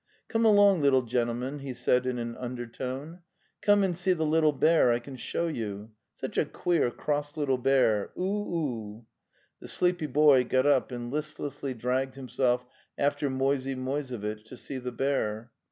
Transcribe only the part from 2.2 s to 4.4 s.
undertone,'' come and see the